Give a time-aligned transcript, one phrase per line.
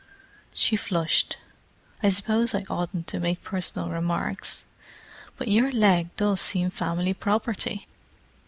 [0.55, 1.37] She flushed.
[2.01, 4.63] "I suppose I oughtn't to make personal remarks,
[5.37, 7.85] but your leg does seem family property!"